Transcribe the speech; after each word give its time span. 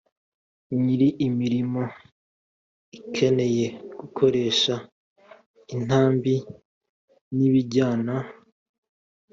nyir 0.81 1.01
imirimo 1.27 1.81
ikeneye 2.97 3.65
gukoresha 3.99 4.73
intambi 5.73 6.35
n 7.35 7.37
ibijyana 7.47 8.15